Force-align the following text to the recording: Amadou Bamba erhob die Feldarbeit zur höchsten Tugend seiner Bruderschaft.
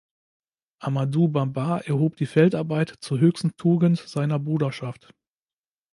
Amadou 0.79 1.27
Bamba 1.27 1.77
erhob 1.81 2.15
die 2.15 2.25
Feldarbeit 2.25 2.95
zur 3.01 3.19
höchsten 3.19 3.55
Tugend 3.55 3.99
seiner 3.99 4.39
Bruderschaft. 4.39 5.13